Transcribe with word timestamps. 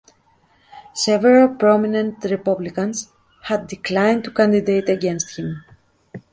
Several 0.95 1.47
prominent 1.47 2.23
Republicans 2.23 3.09
had 3.43 3.67
declined 3.67 4.23
to 4.23 4.31
candidate 4.31 4.89
against 4.89 5.35
him. 5.37 5.63